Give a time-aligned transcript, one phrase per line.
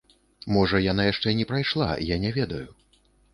[0.53, 2.65] Можа, яна яшчэ не прайшла, я не ведаю.